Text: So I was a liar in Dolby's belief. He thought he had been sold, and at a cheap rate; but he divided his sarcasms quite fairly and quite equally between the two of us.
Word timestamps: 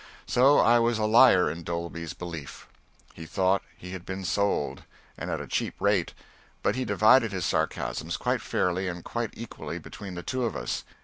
So 0.25 0.57
I 0.57 0.79
was 0.79 0.97
a 0.97 1.05
liar 1.05 1.47
in 1.47 1.61
Dolby's 1.61 2.13
belief. 2.13 2.67
He 3.13 3.27
thought 3.27 3.61
he 3.77 3.91
had 3.91 4.03
been 4.03 4.25
sold, 4.25 4.81
and 5.15 5.29
at 5.29 5.39
a 5.39 5.45
cheap 5.45 5.75
rate; 5.79 6.15
but 6.63 6.75
he 6.75 6.85
divided 6.85 7.31
his 7.31 7.45
sarcasms 7.45 8.17
quite 8.17 8.41
fairly 8.41 8.87
and 8.87 9.03
quite 9.03 9.29
equally 9.35 9.77
between 9.77 10.15
the 10.15 10.23
two 10.23 10.43
of 10.43 10.55
us. 10.55 10.83